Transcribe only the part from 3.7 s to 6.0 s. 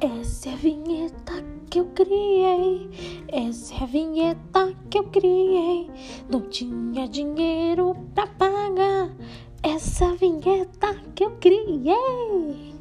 é a vinheta que eu criei.